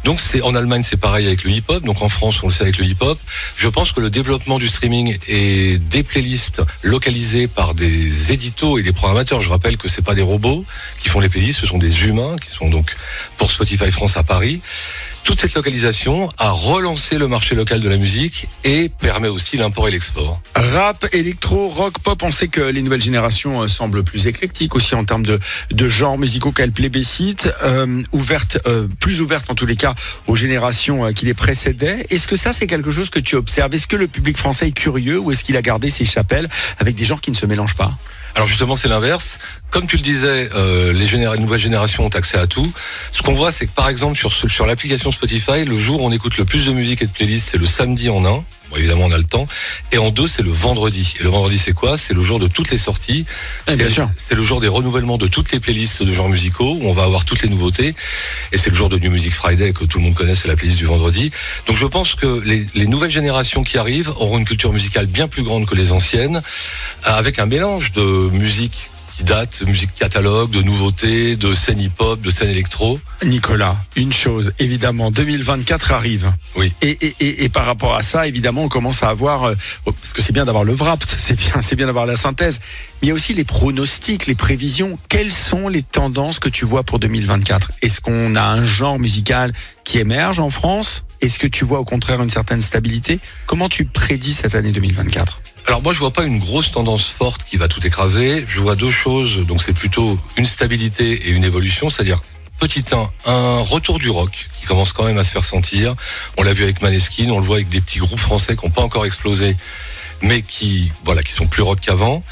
Donc 0.04 0.22
c'est 0.22 0.42
en 0.42 0.56
Allemagne, 0.56 0.84
c'est 0.84 0.98
pareil 0.98 1.27
avec 1.27 1.44
le 1.44 1.51
hip-hop. 1.51 1.84
Donc 1.84 2.01
en 2.01 2.10
France, 2.10 2.42
on 2.44 2.48
le 2.48 2.54
sait 2.54 2.63
avec 2.63 2.77
le 2.77 2.86
hip-hop. 2.86 3.20
Je 3.58 3.68
pense 3.68 3.92
que 3.92 4.00
le 4.00 4.10
développement 4.10 4.58
du 4.58 4.68
streaming 4.68 5.18
et 5.27 5.77
des 5.77 6.04
playlists 6.04 6.62
localisées 6.82 7.48
par 7.48 7.74
des 7.74 8.32
éditos 8.32 8.77
et 8.77 8.84
des 8.84 8.94
programmateurs. 8.94 9.42
Je 9.42 9.50
rappelle 9.50 9.77
que 9.77 9.89
c'est 9.89 10.01
pas 10.01 10.15
des 10.15 10.22
robots 10.22 10.65
qui 11.00 11.10
font 11.10 11.20
les 11.20 11.30
playlists, 11.30 11.60
ce 11.60 11.68
sont 11.68 11.77
des 11.77 12.06
humains 12.06 12.38
qui 12.38 12.50
sont 12.50 12.70
donc 12.70 12.96
pour 13.38 13.51
Spotify 13.51 13.92
France 13.92 14.18
à 14.18 14.24
Paris 14.24 14.62
toute 15.25 15.41
cette 15.41 15.55
localisation 15.55 16.29
a 16.38 16.51
relancé 16.51 17.17
le 17.17 17.27
marché 17.27 17.55
local 17.55 17.82
de 17.82 17.89
la 17.89 17.98
musique 17.98 18.48
et 18.63 18.89
permet 18.89 19.27
aussi 19.27 19.58
l'import 19.58 19.88
et 19.88 19.91
l'export. 19.91 20.39
Rap, 20.53 21.08
électro, 21.13 21.67
rock, 21.67 21.98
pop, 22.00 22.22
on 22.22 22.29
sait 22.29 22.48
que 22.48 22.62
les 22.62 22.84
nouvelles 22.84 23.01
générations 23.01 23.63
euh, 23.63 23.67
semblent 23.67 24.03
plus 24.03 24.27
éclectiques 24.27 24.75
aussi 24.75 24.94
en 24.94 25.03
termes 25.03 25.25
de, 25.25 25.39
genres 25.89 26.20
musicaux 26.20 26.51
qu'elles 26.51 26.72
plébiscitent, 26.72 27.50
euh, 27.63 28.03
euh, 28.67 28.88
plus 29.00 29.20
ouvertes 29.20 29.50
en 29.50 29.55
tous 29.55 29.65
les 29.65 29.75
cas 29.75 29.96
aux 30.27 30.36
générations 30.36 31.12
qui 31.12 31.25
les 31.25 31.34
précédaient. 31.34 32.05
Est-ce 32.12 32.27
que 32.27 32.36
ça 32.36 32.53
c'est 32.53 32.67
quelque 32.67 32.91
chose 32.91 33.10
que 33.10 33.20
tu 33.20 33.36
observes? 33.36 33.74
Est-ce 33.74 33.88
que 33.88 33.96
le 33.96 34.08
public 34.08 34.38
français 34.38 34.67
est 34.67 34.74
curieux 34.74 35.17
ou 35.17 35.32
est-ce 35.32 35.44
qu'il 35.44 35.58
a 35.58 35.63
gardé 35.63 35.89
ses 35.89 36.05
chapelles 36.05 36.50
avec 36.77 36.94
des 36.96 37.05
genres 37.05 37.22
qui 37.22 37.32
ne 37.32 37.36
se 37.36 37.48
mélangent 37.48 37.75
pas? 37.75 37.98
Alors 38.36 38.48
justement, 38.48 38.75
c'est 38.75 38.88
l'inverse. 38.89 39.39
Comme 39.72 39.88
tu 39.88 39.96
le 39.98 40.01
disais, 40.04 40.50
euh, 40.54 40.94
les, 40.94 41.08
généra- 41.08 41.38
nouvelles 41.38 41.60
générations 41.60 42.06
ont 42.06 42.10
accès 42.10 42.38
à 42.38 42.48
tout. 42.48 42.72
Ce 43.12 43.22
qu'on 43.22 43.34
voit, 43.34 43.51
c'est 43.51 43.65
que 43.65 43.72
par 43.72 43.89
exemple 43.89 44.18
sur, 44.18 44.32
sur 44.34 44.65
l'application 44.65 45.12
Spotify, 45.12 45.65
le 45.65 45.77
jour 45.80 46.01
où 46.01 46.06
on 46.06 46.12
écoute 46.12 46.38
le 46.38 46.46
plus 46.46 46.65
de 46.65 46.72
musique 46.72 47.01
et 47.01 47.06
de 47.08 47.12
playlists, 47.12 47.50
c'est 47.51 47.58
le 47.58 47.65
samedi 47.65 48.10
en 48.10 48.25
un. 48.25 48.44
Bon, 48.72 48.77
évidemment, 48.77 49.06
on 49.06 49.12
a 49.12 49.18
le 49.18 49.24
temps. 49.25 49.46
Et 49.92 50.00
en 50.00 50.10
deux, 50.10 50.27
c'est 50.27 50.42
le 50.42 50.50
vendredi. 50.50 51.13
Et 51.20 51.24
le 51.24 51.30
vendredi, 51.30 51.60
c'est 51.60 51.74
quoi? 51.74 51.98
C'est 52.00 52.15
le 52.15 52.24
jour 52.24 52.39
de 52.39 52.48
toutes 52.48 52.72
les 52.72 52.80
sorties. 52.80 53.25
Eh 53.68 53.75
bien 53.75 53.88
C'est- 53.88 53.94
sûr. 53.94 54.10
C'est 54.18 54.34
le 54.34 54.44
jour 54.44 54.60
des 54.60 54.68
renouvellements 54.68 55.18
de 55.20 55.27
toutes 55.27 55.51
les 55.51 55.60
playlists 55.60 56.01
de 56.01 56.12
genres 56.13 56.30
musicaux, 56.30 56.75
où 56.82 56.88
on 56.88 56.94
va 56.94 57.04
avoir 57.04 57.25
toutes 57.25 57.44
les 57.44 57.50
nouveautés. 57.50 57.96
Et 58.51 58.58
c'est 58.58 58.72
le 58.72 58.75
jour 58.75 58.89
de 58.89 58.98
New 58.98 59.12
Music 59.12 59.34
Friday 59.34 59.72
que 59.72 59.84
tout 59.86 60.00
le 60.00 60.04
monde 60.06 60.15
connaît, 60.15 60.36
c'est 60.36 60.48
la 60.48 60.56
playlist 60.56 60.80
du 60.80 60.86
vendredi. 60.86 61.30
Donc 61.68 61.75
je 61.77 61.86
pense 61.86 62.15
que 62.15 62.42
les, 62.44 62.65
les 62.74 62.88
nouvelles 62.88 63.12
générations 63.12 63.63
qui 63.63 63.77
arrivent 63.77 64.10
auront 64.18 64.39
une 64.39 64.46
culture 64.46 64.74
musicale 64.74 65.06
bien 65.06 65.27
plus 65.27 65.44
grande 65.44 65.68
que 65.68 65.75
les 65.75 65.92
anciennes, 65.92 66.42
avec 67.04 67.38
un 67.38 67.46
mélange 67.46 67.92
de 67.92 68.25
musique 68.29 68.89
qui 69.17 69.24
date, 69.24 69.62
musique 69.65 69.96
catalogue, 69.96 70.50
de 70.51 70.62
nouveautés, 70.62 71.36
de 71.38 71.53
scène 71.53 71.79
hip-hop, 71.79 72.20
de 72.20 72.29
scène 72.29 72.50
électro. 72.50 73.00
Nicolas, 73.24 73.77
une 73.96 74.12
chose, 74.12 74.51
évidemment, 74.60 75.10
2024 75.10 75.94
arrive. 75.94 76.32
Oui. 76.58 76.74
Et, 76.82 76.98
et, 77.01 77.15
et, 77.22 77.44
et 77.46 77.50
par 77.50 77.65
rapport 77.65 77.96
à 77.96 78.03
ça, 78.03 78.27
évidemment, 78.27 78.63
on 78.63 78.70
commence 78.70 79.03
à 79.03 79.10
avoir, 79.10 79.46
euh, 79.46 79.55
parce 79.86 80.12
que 80.12 80.22
c'est 80.22 80.34
bien 80.34 80.46
d'avoir 80.46 80.65
le 80.65 80.74
Wrapped, 80.74 81.08
c'est 81.17 81.38
bien, 81.38 81.62
c'est 81.62 81.75
bien 81.75 81.86
d'avoir 81.86 82.05
la 82.05 82.17
synthèse, 82.17 82.60
mais 83.01 83.08
il 83.08 83.10
y 83.10 83.12
a 83.12 83.13
aussi 83.13 83.34
les 83.34 83.46
pronostics, 83.46 84.27
les 84.27 84.36
prévisions. 84.36 85.00
Quelles 85.08 85.32
sont 85.32 85.70
les 85.70 85.84
tendances 85.84 86.39
que 86.39 86.50
tu 86.50 86.65
vois 86.65 86.84
pour 86.84 87.00
2024 87.00 87.72
Est-ce 87.82 88.01
qu'on 88.01 88.36
a 88.36 88.44
un 88.44 88.65
genre 88.65 89.00
musical 89.00 89.53
qui 89.86 90.00
émerge 90.00 90.39
en 90.39 90.50
France? 90.50 91.05
Est-ce 91.22 91.39
que 91.39 91.48
tu 91.48 91.63
vois 91.63 91.79
au 91.79 91.86
contraire 91.86 92.22
une 92.22 92.29
certaine 92.29 92.62
stabilité? 92.62 93.20
Comment 93.46 93.70
tu 93.70 93.86
prédis 93.86 94.34
cette 94.34 94.55
année 94.55 94.74
2024 94.74 95.39
Alors 95.68 95.82
moi 95.82 95.94
je 95.94 96.00
vois 96.00 96.12
pas 96.12 96.24
une 96.24 96.38
grosse 96.38 96.72
tendance 96.72 97.08
forte 97.08 97.44
qui 97.44 97.58
va 97.58 97.68
tout 97.68 97.86
écraser. 97.86 98.46
Je 98.48 98.60
vois 98.60 98.76
deux 98.76 98.92
choses. 98.92 99.40
Donc 99.40 99.62
c'est 99.62 99.74
plutôt 99.74 100.20
une 100.38 100.46
stabilité 100.46 101.28
et 101.28 101.32
une 101.32 101.44
évolution, 101.44 101.90
c'est-à-dire 101.90 102.22
petit 102.60 102.86
1, 102.92 103.10
un 103.26 103.60
retour 103.60 104.00
du 104.00 104.10
rock 104.10 104.50
qui 104.60 104.66
commence 104.66 104.94
quand 104.94 105.04
même 105.04 105.18
à 105.18 105.24
se 105.24 105.32
faire 105.32 105.46
sentir. 105.46 105.96
On 106.38 106.44
l'a 106.44 106.54
vu 106.54 106.64
avec 106.64 106.82
Maneskin, 106.82 107.30
on 107.30 107.40
le 107.40 107.46
voit 107.46 107.58
avec 107.58 107.70
des 107.70 107.82
petits 107.82 108.00
groupes 108.00 108.20
français 108.20 108.56
qui 108.56 108.66
n'ont 108.66 108.72
pas 108.72 108.82
encore 108.82 109.06
explosé, 109.06 109.58
mais 110.22 110.42
qui 110.42 110.92
voilà 111.04 111.24
qui 111.24 111.34
sont 111.34 111.48
plus 111.48 111.64
rock 111.64 111.80
qu'avant. 111.82 112.24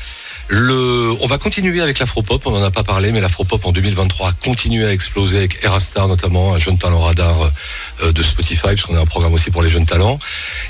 On 0.52 1.28
va 1.28 1.38
continuer 1.38 1.82
avec 1.82 2.00
l'afropop, 2.00 2.46
on 2.46 2.52
n'en 2.52 2.64
a 2.64 2.72
pas 2.72 2.84
parlé, 2.84 3.12
mais 3.12 3.22
l'afropop 3.22 3.66
en 3.66 3.72
2023 3.72 4.30
a 4.30 4.34
continué 4.34 4.86
à 4.86 4.92
exploser 4.92 5.38
avec 5.40 5.64
Erastar 5.64 6.08
notamment, 6.08 6.54
un 6.54 6.60
jeune 6.60 6.78
talent 6.78 7.00
radar 7.00 7.52
euh, 8.04 8.12
de 8.12 8.22
Spotify, 8.22 8.76
parce 8.76 8.90
a 8.90 9.00
un 9.00 9.06
programme 9.06 9.34
aussi 9.34 9.52
pour 9.52 9.64
les 9.64 9.70
jeunes 9.70 9.86
talents. 9.86 10.20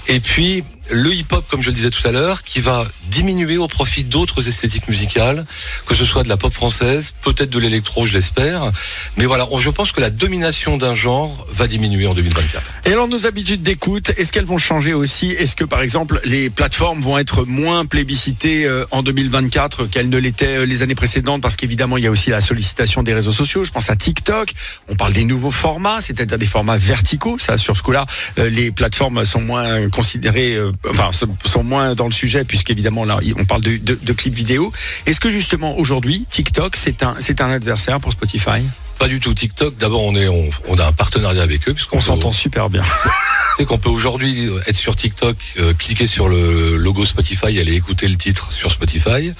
Et 0.08 0.20
puis 0.20 0.63
le 0.91 1.13
hip-hop, 1.13 1.45
comme 1.49 1.61
je 1.61 1.69
le 1.69 1.75
disais 1.75 1.89
tout 1.89 2.07
à 2.07 2.11
l'heure, 2.11 2.41
qui 2.41 2.59
va 2.59 2.85
diminuer 3.09 3.57
au 3.57 3.67
profit 3.67 4.03
d'autres 4.03 4.47
esthétiques 4.47 4.87
musicales, 4.87 5.45
que 5.85 5.95
ce 5.95 6.05
soit 6.05 6.23
de 6.23 6.29
la 6.29 6.37
pop 6.37 6.53
française, 6.53 7.13
peut-être 7.21 7.49
de 7.49 7.59
l'électro, 7.59 8.05
je 8.05 8.13
l'espère. 8.13 8.71
Mais 9.17 9.25
voilà, 9.25 9.47
je 9.57 9.69
pense 9.69 9.91
que 9.91 10.01
la 10.01 10.09
domination 10.09 10.77
d'un 10.77 10.95
genre 10.95 11.47
va 11.51 11.67
diminuer 11.67 12.07
en 12.07 12.13
2024. 12.13 12.71
Et 12.85 12.91
alors 12.91 13.07
nos 13.07 13.25
habitudes 13.25 13.61
d'écoute, 13.61 14.11
est-ce 14.17 14.31
qu'elles 14.31 14.45
vont 14.45 14.57
changer 14.57 14.93
aussi? 14.93 15.31
Est-ce 15.31 15.55
que 15.55 15.63
par 15.63 15.81
exemple 15.81 16.19
les 16.25 16.49
plateformes 16.49 16.99
vont 16.99 17.17
être 17.17 17.45
moins 17.45 17.85
plébiscitées 17.85 18.65
euh, 18.65 18.85
en 18.91 19.03
2024 19.03 19.85
qu'elles 19.85 20.09
ne 20.09 20.17
l'étaient 20.17 20.57
euh, 20.57 20.65
les 20.65 20.81
années 20.81 20.95
précédentes? 20.95 21.41
Parce 21.41 21.55
qu'évidemment 21.55 21.97
il 21.97 22.03
y 22.03 22.07
a 22.07 22.11
aussi 22.11 22.29
la 22.29 22.41
sollicitation 22.41 23.03
des 23.03 23.13
réseaux 23.13 23.31
sociaux. 23.31 23.63
Je 23.63 23.71
pense 23.71 23.89
à 23.89 23.95
TikTok. 23.95 24.53
On 24.89 24.95
parle 24.95 25.13
des 25.13 25.23
nouveaux 25.23 25.51
formats, 25.51 26.01
c'est-à-dire 26.01 26.37
des 26.37 26.45
formats 26.45 26.77
verticaux. 26.77 27.37
Ça, 27.39 27.57
sur 27.57 27.77
ce 27.77 27.83
coup-là, 27.83 28.05
euh, 28.37 28.49
les 28.49 28.71
plateformes 28.71 29.23
sont 29.25 29.41
moins 29.41 29.89
considérées, 29.89 30.57
enfin 30.89 31.11
sont- 31.11 31.63
moins 31.63 31.95
dans 31.95 32.05
le 32.05 32.11
sujet 32.11 32.43
puisqu'évidemment 32.43 33.05
là 33.05 33.19
on 33.39 33.45
parle 33.45 33.61
de, 33.61 33.77
de- 33.77 33.95
de 34.01 34.13
clips 34.13 34.33
vidéo. 34.33 34.71
Est-ce 35.05 35.19
que 35.19 35.29
justement 35.29 35.77
aujourd'hui 35.77 36.25
TikTok 36.29 36.75
c'est 36.75 37.03
un 37.03 37.15
c'est 37.19 37.41
un 37.41 37.49
adversaire 37.49 37.99
pour 37.99 38.11
Spotify? 38.11 38.61
Pas 38.99 39.07
du 39.07 39.19
tout 39.19 39.33
TikTok. 39.33 39.75
D'abord, 39.77 40.03
on 40.03 40.15
est, 40.15 40.27
on, 40.27 40.49
on 40.69 40.77
a 40.77 40.85
un 40.85 40.91
partenariat 40.91 41.41
avec 41.41 41.67
eux, 41.67 41.73
puisqu'on 41.73 41.97
On 41.97 42.01
s'entend 42.01 42.31
super 42.31 42.69
bien. 42.69 42.83
Sais 43.57 43.65
qu'on 43.65 43.77
peut 43.77 43.89
aujourd'hui 43.89 44.50
être 44.65 44.75
sur 44.75 44.95
TikTok, 44.95 45.38
euh, 45.60 45.74
cliquer 45.74 46.07
sur 46.07 46.27
le 46.27 46.75
logo 46.75 47.05
Spotify 47.05 47.60
aller 47.60 47.74
écouter 47.74 48.07
le 48.07 48.15
titre 48.15 48.51
sur 48.51 48.72
Spotify. 48.72 49.31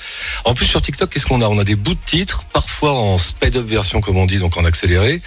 En 0.46 0.54
plus 0.54 0.66
sur 0.66 0.82
TikTok, 0.82 1.10
qu'est-ce 1.10 1.26
qu'on 1.26 1.42
a? 1.42 1.48
On 1.48 1.58
a 1.58 1.64
des 1.64 1.76
bouts 1.76 1.96
de 1.96 2.00
titres, 2.06 2.44
parfois 2.54 2.94
en 2.94 3.18
speed 3.18 3.58
up 3.58 3.66
version 3.66 4.02
comme 4.02 4.18
on 4.18 4.26
dit, 4.26 4.38
donc 4.38 4.58
en 4.58 4.66
accéléré, 4.66 5.22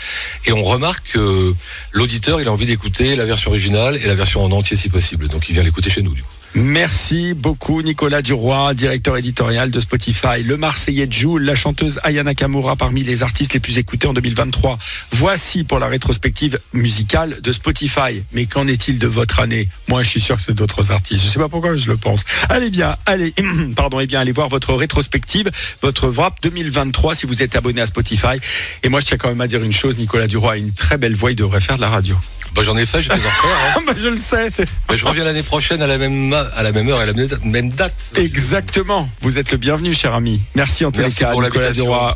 et 0.44 0.52
on 0.52 0.62
remarque 0.62 1.12
que 1.12 1.54
l'auditeur 1.92 2.40
il 2.40 2.48
a 2.48 2.52
envie 2.52 2.66
d'écouter 2.66 3.16
la 3.16 3.24
version 3.24 3.50
originale 3.50 3.96
et 3.96 4.06
la 4.06 4.14
version 4.14 4.42
en 4.44 4.50
entier 4.52 4.76
si 4.76 4.88
possible, 4.88 5.28
donc 5.28 5.48
il 5.48 5.54
vient 5.54 5.62
l'écouter 5.62 5.90
chez 5.90 6.02
nous. 6.02 6.14
Du 6.14 6.22
coup. 6.22 6.35
Merci 6.58 7.34
beaucoup 7.34 7.82
Nicolas 7.82 8.22
Duroy, 8.22 8.72
directeur 8.72 9.18
éditorial 9.18 9.70
de 9.70 9.78
Spotify. 9.78 10.42
Le 10.42 10.56
Marseillais 10.56 11.06
Joule, 11.10 11.42
la 11.42 11.54
chanteuse 11.54 12.00
Ayana 12.02 12.34
Kamura 12.34 12.76
parmi 12.76 13.02
les 13.02 13.22
artistes 13.22 13.52
les 13.52 13.60
plus 13.60 13.76
écoutés 13.76 14.06
en 14.06 14.14
2023. 14.14 14.78
Voici 15.12 15.64
pour 15.64 15.78
la 15.78 15.86
rétrospective 15.86 16.58
musicale 16.72 17.42
de 17.42 17.52
Spotify. 17.52 18.22
Mais 18.32 18.46
qu'en 18.46 18.66
est-il 18.68 18.98
de 18.98 19.06
votre 19.06 19.40
année? 19.40 19.68
Moi 19.88 20.02
je 20.02 20.08
suis 20.08 20.20
sûr 20.20 20.36
que 20.36 20.42
c'est 20.42 20.54
d'autres 20.54 20.92
artistes. 20.92 21.22
Je 21.24 21.28
sais 21.28 21.38
pas 21.38 21.50
pourquoi 21.50 21.76
je 21.76 21.88
le 21.88 21.98
pense. 21.98 22.24
Allez 22.48 22.70
bien, 22.70 22.96
allez, 23.04 23.34
pardon, 23.76 24.00
et 24.00 24.06
bien 24.06 24.20
allez 24.20 24.32
voir 24.32 24.48
votre 24.48 24.72
rétrospective, 24.72 25.50
votre 25.82 26.08
Wrap 26.08 26.40
2023 26.40 27.16
si 27.16 27.26
vous 27.26 27.42
êtes 27.42 27.54
abonné 27.54 27.82
à 27.82 27.86
Spotify. 27.86 28.40
Et 28.82 28.88
moi 28.88 29.00
je 29.00 29.04
tiens 29.04 29.18
quand 29.18 29.28
même 29.28 29.42
à 29.42 29.46
dire 29.46 29.62
une 29.62 29.74
chose, 29.74 29.98
Nicolas 29.98 30.26
Duroy 30.26 30.54
a 30.54 30.56
une 30.56 30.72
très 30.72 30.96
belle 30.96 31.16
voix, 31.16 31.32
il 31.32 31.36
devrait 31.36 31.60
faire 31.60 31.76
de 31.76 31.82
la 31.82 31.90
radio. 31.90 32.16
Bah, 32.56 32.62
J'en 32.64 32.76
ai 32.76 32.86
fait, 32.86 33.02
je 33.02 33.08
vais 33.10 33.14
en 33.14 33.18
refaire. 33.18 33.50
hein. 33.50 33.72
Ah 33.76 33.80
bah, 33.86 33.92
je 34.00 34.08
le 34.08 34.16
sais, 34.16 34.48
c'est 34.50 34.64
Mais 34.90 34.96
je 34.96 35.04
reviens 35.04 35.24
l'année 35.24 35.42
prochaine 35.42 35.82
à 35.82 35.86
la 35.86 35.98
même 35.98 36.32
à 36.32 36.62
la 36.62 36.72
même 36.72 36.88
heure 36.88 36.98
et 37.00 37.02
à 37.02 37.06
la 37.06 37.12
même 37.44 37.68
date-. 37.70 37.92
Exactement. 38.16 39.08
Vous 39.20 39.38
êtes 39.38 39.52
le 39.52 39.58
bienvenu, 39.58 39.94
cher 39.94 40.14
ami. 40.14 40.40
Merci 40.54 40.84
en 40.84 40.90
tous 40.90 41.00
Merci 41.00 41.18
les 41.20 41.24
cas, 41.26 41.32
pour 41.32 41.42
Nicolas 41.42 41.60
l'invitation. 41.64 41.84
Duroy. 41.84 42.14